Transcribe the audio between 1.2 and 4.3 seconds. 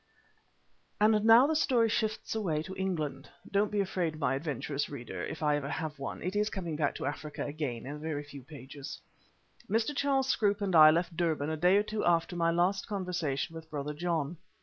now the story shifts away to England. (Don't be afraid,